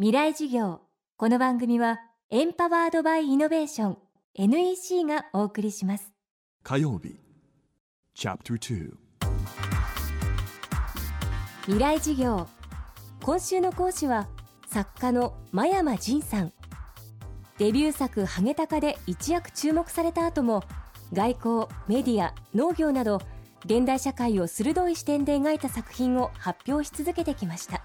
[0.00, 0.80] 未来事業。
[1.18, 2.00] この番組は
[2.30, 3.98] エンパワードバイイノベーション
[4.34, 6.10] NEC がお送りします。
[6.62, 7.20] 火曜日
[8.16, 8.94] Chapter 2
[11.66, 12.48] 未来事業。
[13.22, 14.26] 今週の講師は
[14.68, 16.54] 作家の真山仁さん。
[17.58, 20.62] デビュー作「ハゲタカ」で一躍注目された後も
[21.12, 23.20] 外交メディア農業など
[23.66, 27.79] 現代社会を鋭い視点で描いた作品を発表し続けてきました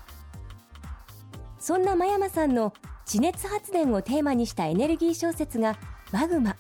[1.66, 2.76] そんな真山さんの
[3.08, 5.76] 地熱発電をテーマにしたエネルギー小説が
[6.14, 6.58] 「マグマ」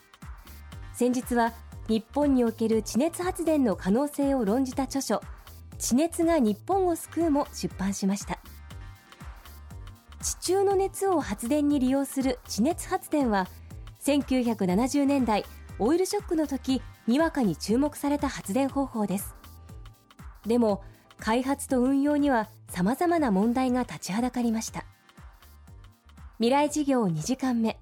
[0.93, 1.53] 先日は
[1.87, 5.21] 日本における地熱発電の可能性を論じた著書
[5.77, 8.39] 「地熱が日本を救う」も出版しました。
[10.23, 13.45] 地中の熱を発電に利用する地熱発電は
[14.01, 15.45] 1970年代
[15.77, 19.35] オイルショックの時にわかに注目された発電方法です。
[20.47, 20.83] でも
[21.19, 24.83] 開発と運用にはさまざまな問題が立ちはだかりました。
[26.37, 27.79] 未来事業2時間目。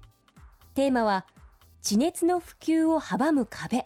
[0.76, 1.26] テーマは
[1.82, 3.84] 地熱の普及を阻む壁。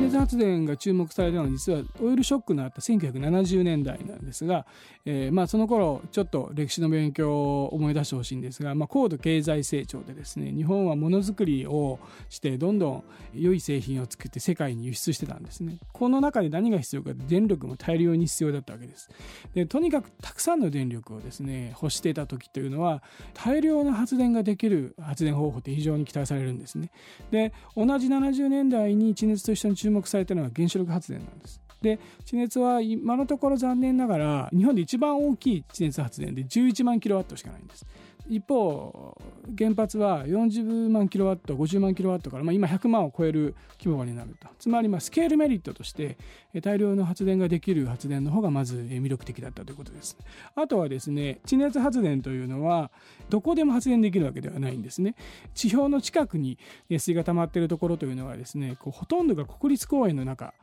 [0.00, 4.66] 熱発電が注目されたのは実はオイルショックのあった1970年代なんですが、
[5.04, 15.78] えー、まあその頃ちょっと歴史の勉強を思い出してほしいんですが、まあ、高度経済成長でですね日本はものづくりをしてどんどん良い製品を作って世界に輸出してたんですね。
[15.92, 19.10] この中で何が必要か電力も大量に必要だったわけです。
[19.54, 23.02] でとにかくたくさんの電力をですね欲していた時というのは
[23.34, 26.90] 大量の発電ができる発電方法って非常に期待されるんですね。
[27.30, 31.60] で同じ70年代に地熱と一緒に注目されたのは原子力発電なんです。
[31.82, 37.86] で地熱は今のところ残念ながら日本で一番大きい地熱発電で11万キロワットしかないんです。
[38.30, 39.18] 一方
[39.58, 44.46] 原発は40万キロワット50万キロワットから、まあ、今100万を超える規模になると。
[44.56, 46.16] つまりまあスケールメリットとして
[46.62, 50.16] 大量の発電ができる発電の方がまず魅力的だったということです
[50.54, 52.90] あとはですね地熱発電というのは
[53.30, 55.16] どこでも発電できるわけではないんですね。
[55.54, 56.56] 地表の近くに
[56.88, 60.54] 熱水が溜まっているところというのはですねこうほとんどが国立公園の中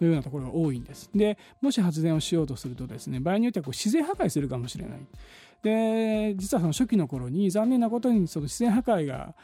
[0.00, 1.10] のようなところが多いんです。
[1.14, 4.98] で、もし発電をしようとするとですね、場合によってはこう自然破壊するかもしれない。
[5.64, 9.34] で実はその初期の頃に残念なことにその自然破壊が、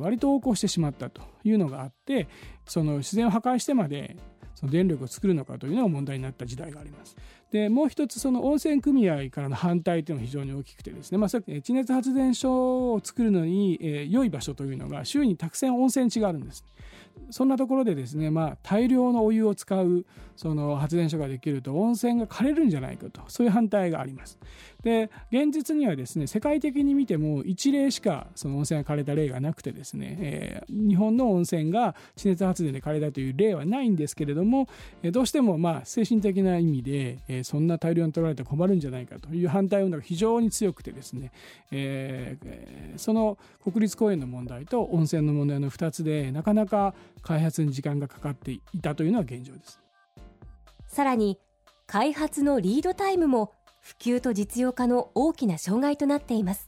[0.00, 2.26] 割と横行してしまったというのがあって
[2.66, 4.16] その自然を破壊してまで
[4.56, 7.14] その電力を作るのかというのが問題になった時代があります。
[7.52, 16.64] でもう一つその温泉組合からの反対というのが非常に大きくてですね、まあ、地熱発電所を作るのに、えー、良い場所というのが周囲にたくさん温泉地があるんです。
[17.30, 20.06] そんなところでですね、まあ、大量のお湯を使う
[20.36, 24.38] その発電所ができると温泉が枯れるんじゃないかとそういう反対があります。
[24.82, 34.68] で現実にはですね世界的に見ても1例しかその温泉が枯れた例がなくてですね、えー、日本の温泉が地熱発電で枯れたという例はないんですけれども、
[35.02, 41.32] えー、どうしてもまあ精神的な意味で、えー、そんな大量に取られて困るんじゃないかという反対運動が非常に強くてですね、
[41.72, 49.80] えー、その国立公園の問題と温泉の問題の2つでなかなか開発に時間がかかっていたというのは現状です。
[50.86, 51.38] さらに
[51.86, 53.54] 開発のリードタイムも
[53.88, 56.66] 普及と実用化の大きな障害となっています。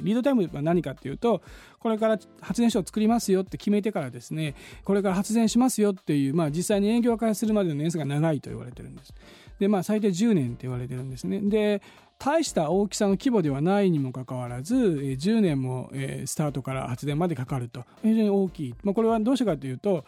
[0.00, 1.42] リードタイムは何かっていうと
[1.78, 9.12] これから発電所を作りますよって決めてからですねこれから発電しますよっていう、まあ、実際に営業開始するまでの年数が長いと言われてるんです。
[9.58, 11.40] でまあ最低10年って言われてるんですね。
[11.40, 11.82] で
[12.18, 15.90] 大した大きさの規模ではないにもかかわらず10年も
[16.26, 20.04] スタートから発電までかかると非常に大きい、まあ、これはどうしてかというと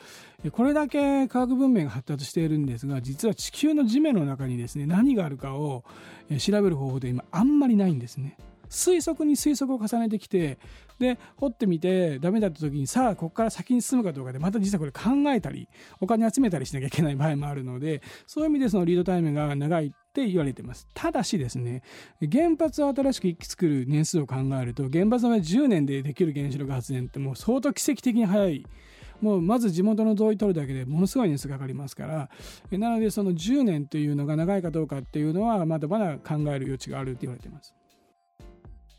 [0.52, 5.84] これだけ科学文明が発達しているんですが実は地球の地面の中にですね何があるかを
[6.38, 8.36] 調べる方法で今あんまりないんですね。
[8.70, 10.58] 推測に推測を重ねてきて
[10.98, 15.68] で掘ってみてダメだった時にさあここから先に進むかどうかでまた実はこれ考えたり
[16.00, 20.88] お金集めたりしなきゃいけない場合もあるのでそういう意味でそのリードタイムが長いって言われてます。
[20.94, 21.82] ただしですね
[22.20, 28.64] 原発を新しく1基作る年数を考えると原発の場合10年でできる原子力発電ってもう相当奇跡的に早い。
[29.20, 32.30] もうまず地元の同意取るだけでものすごい年数かかりますから
[32.70, 37.74] なのでその10年というのが長いかどうかっていうのはまだまだ考える余地があるって言われてます。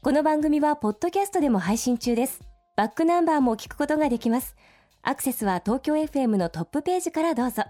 [0.04, 2.42] この番組はポッドキャストでも配信中です。
[2.76, 4.56] バックナンバーも聞くことができます。
[5.04, 7.66] アクセスは東京 FM のトップページからどうぞ。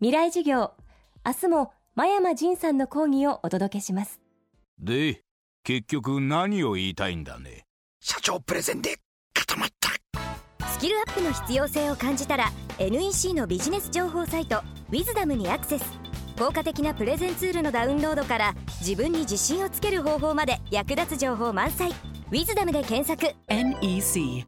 [0.00, 0.72] 未来授業、
[1.24, 4.20] 明日も真山仁さんの講義をお届けします。
[4.80, 5.20] で、
[5.62, 7.62] 結局何を言いたいんだね。
[8.00, 8.96] 社長プレゼンで
[9.34, 9.90] 固まった。
[10.66, 12.50] スキルアップの必要性を感じたら
[12.80, 16.03] NEC のビジネス情報サイト「ウィズダムにアクセス。
[16.38, 21.90] 効果的なプレゼンツールのダウンロードから自分に自信をつける方法まで役立つ情報満載
[22.30, 23.34] 「ウィズダムで検索。
[23.48, 24.44] NEC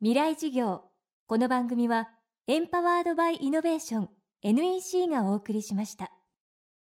[0.00, 0.82] 未来事業。
[1.26, 2.10] この番組は
[2.46, 4.08] エンパワードバイイノベーション
[4.42, 6.12] NEC がお送りしました。